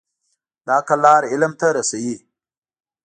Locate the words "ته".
1.59-1.67